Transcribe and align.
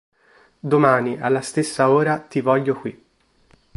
Domani, 0.63 1.21
alla 1.21 1.41
stessa 1.41 1.91
ora, 1.91 2.17
ti 2.17 2.41
voglio 2.41 2.73
qui. 2.73 3.05